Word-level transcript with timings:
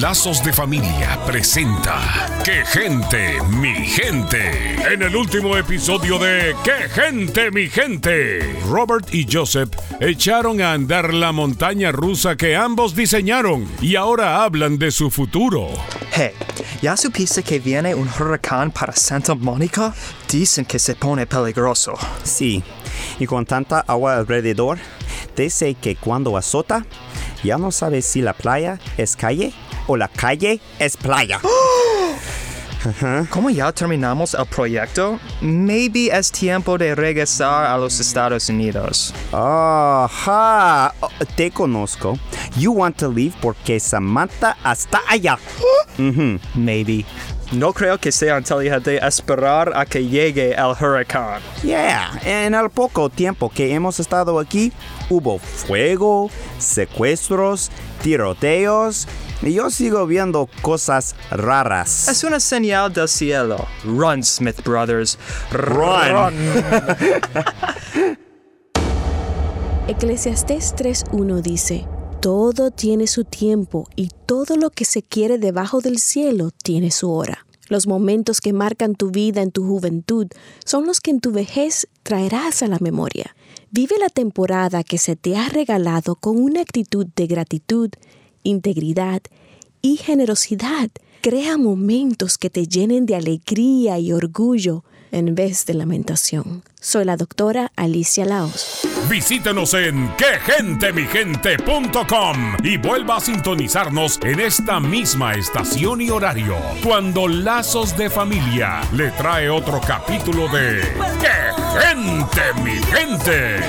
Lazos 0.00 0.42
de 0.42 0.52
Familia 0.52 1.20
presenta 1.24 2.00
¡Qué 2.44 2.64
gente, 2.64 3.40
mi 3.48 3.74
gente! 3.86 4.74
En 4.92 5.02
el 5.02 5.14
último 5.14 5.56
episodio 5.56 6.18
de 6.18 6.56
¡Qué 6.64 6.88
gente, 6.88 7.52
mi 7.52 7.68
gente! 7.68 8.60
Robert 8.68 9.14
y 9.14 9.24
Joseph 9.30 9.70
echaron 10.00 10.60
a 10.60 10.72
andar 10.72 11.14
la 11.14 11.30
montaña 11.30 11.92
rusa 11.92 12.36
que 12.36 12.56
ambos 12.56 12.96
diseñaron 12.96 13.68
y 13.80 13.94
ahora 13.94 14.42
hablan 14.42 14.78
de 14.78 14.90
su 14.90 15.12
futuro. 15.12 15.68
Hey, 16.10 16.32
¿ya 16.82 16.96
supiste 16.96 17.44
que 17.44 17.60
viene 17.60 17.94
un 17.94 18.08
huracán 18.18 18.72
para 18.72 18.96
Santa 18.96 19.36
Mónica? 19.36 19.94
Dicen 20.28 20.64
que 20.64 20.80
se 20.80 20.96
pone 20.96 21.26
peligroso. 21.26 21.94
Sí, 22.24 22.64
y 23.20 23.26
con 23.26 23.46
tanta 23.46 23.80
agua 23.86 24.16
alrededor, 24.16 24.78
dice 25.36 25.74
que 25.74 25.94
cuando 25.94 26.36
azota, 26.36 26.84
ya 27.44 27.58
no 27.58 27.70
sabes 27.70 28.06
si 28.06 28.22
la 28.22 28.32
playa 28.32 28.80
es 28.96 29.14
calle 29.14 29.52
o 29.86 29.96
la 29.96 30.08
calle 30.08 30.60
es 30.78 30.96
playa. 30.96 31.40
Como 33.30 33.48
ya 33.48 33.72
terminamos 33.72 34.34
el 34.34 34.44
proyecto, 34.44 35.18
maybe 35.40 36.10
es 36.12 36.30
tiempo 36.30 36.76
de 36.76 36.94
regresar 36.94 37.64
a 37.64 37.78
los 37.78 37.98
Estados 37.98 38.50
Unidos. 38.50 39.14
Ajá, 39.32 40.92
oh, 41.00 41.08
te 41.34 41.50
conozco. 41.50 42.18
You 42.58 42.72
want 42.72 42.98
to 42.98 43.08
leave 43.10 43.34
porque 43.40 43.80
Samantha 43.80 44.56
está 44.70 45.00
allá. 45.08 45.38
Ujú. 45.98 46.38
Maybe. 46.54 47.06
No 47.52 47.72
creo 47.72 47.98
que 47.98 48.10
sea 48.10 48.38
inteligente 48.38 48.98
esperar 49.06 49.72
a 49.74 49.84
que 49.86 50.06
llegue 50.06 50.52
el 50.52 50.74
huracán. 50.80 51.40
Yeah, 51.62 52.20
en 52.24 52.54
el 52.54 52.70
poco 52.70 53.10
tiempo 53.10 53.48
que 53.50 53.72
hemos 53.72 54.00
estado 54.00 54.38
aquí, 54.38 54.72
hubo 55.08 55.38
fuego, 55.38 56.30
secuestros, 56.58 57.70
tiroteos, 58.02 59.06
y 59.42 59.54
yo 59.54 59.70
sigo 59.70 60.06
viendo 60.06 60.48
cosas 60.62 61.14
raras. 61.30 62.08
Es 62.08 62.24
una 62.24 62.40
señal 62.40 62.92
del 62.92 63.08
cielo. 63.08 63.66
Run, 63.84 64.22
Smith 64.22 64.62
Brothers. 64.64 65.18
Run. 65.50 66.34
Eclesiastés 69.86 70.74
3.1 70.76 71.42
dice, 71.42 71.86
Todo 72.24 72.70
tiene 72.70 73.06
su 73.06 73.24
tiempo 73.24 73.86
y 73.96 74.08
todo 74.24 74.56
lo 74.56 74.70
que 74.70 74.86
se 74.86 75.02
quiere 75.02 75.36
debajo 75.36 75.82
del 75.82 75.98
cielo 75.98 76.52
tiene 76.62 76.90
su 76.90 77.10
hora. 77.10 77.44
Los 77.68 77.86
momentos 77.86 78.40
que 78.40 78.54
marcan 78.54 78.94
tu 78.94 79.10
vida 79.10 79.42
en 79.42 79.50
tu 79.50 79.62
juventud 79.66 80.28
son 80.64 80.86
los 80.86 81.02
que 81.02 81.10
en 81.10 81.20
tu 81.20 81.32
vejez 81.32 81.86
traerás 82.02 82.62
a 82.62 82.66
la 82.66 82.78
memoria. 82.80 83.36
Vive 83.70 83.96
la 83.98 84.08
temporada 84.08 84.84
que 84.84 84.96
se 84.96 85.16
te 85.16 85.36
ha 85.36 85.50
regalado 85.50 86.14
con 86.14 86.42
una 86.42 86.62
actitud 86.62 87.06
de 87.14 87.26
gratitud, 87.26 87.90
integridad 88.42 89.20
y 89.82 89.98
generosidad. 89.98 90.88
Crea 91.20 91.58
momentos 91.58 92.38
que 92.38 92.48
te 92.48 92.66
llenen 92.66 93.04
de 93.04 93.16
alegría 93.16 93.98
y 93.98 94.14
orgullo 94.14 94.82
en 95.12 95.34
vez 95.34 95.66
de 95.66 95.74
lamentación. 95.74 96.62
Soy 96.80 97.04
la 97.04 97.18
doctora 97.18 97.70
Alicia 97.76 98.24
Laos. 98.24 98.80
Visítenos 99.08 99.72
en 99.74 100.10
quegentemigente.com 100.16 102.56
y 102.62 102.76
vuelva 102.78 103.16
a 103.16 103.20
sintonizarnos 103.20 104.18
en 104.22 104.40
esta 104.40 104.80
misma 104.80 105.34
estación 105.34 106.00
y 106.00 106.08
horario 106.10 106.56
cuando 106.82 107.28
Lazos 107.28 107.96
de 107.96 108.10
Familia 108.10 108.80
le 108.92 109.12
trae 109.12 109.48
otro 109.50 109.80
capítulo 109.80 110.48
de 110.48 110.80
¡Qué 111.20 111.52
gente, 111.80 112.42
mi 112.62 112.82
gente! 112.82 113.60